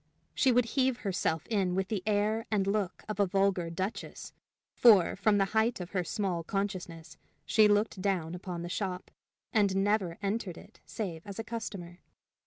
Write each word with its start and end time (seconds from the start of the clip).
She 0.33 0.51
would 0.51 0.65
heave 0.65 0.97
herself 1.01 1.45
in 1.45 1.75
with 1.75 1.89
the 1.89 2.01
air 2.07 2.47
and 2.49 2.65
look 2.65 3.03
of 3.07 3.19
a 3.19 3.27
vulgar 3.27 3.69
duchess; 3.69 4.33
for, 4.73 5.15
from 5.15 5.37
the 5.37 5.45
height 5.53 5.79
of 5.79 5.91
her 5.91 6.03
small 6.03 6.43
consciousness, 6.43 7.17
she 7.45 7.67
looked 7.67 8.01
down 8.01 8.33
upon 8.33 8.63
the 8.63 8.67
shop, 8.67 9.11
and 9.53 9.75
never 9.75 10.17
entered 10.23 10.57
it 10.57 10.79
save 10.87 11.21
as 11.27 11.37
a 11.37 11.43
customer. 11.43 11.99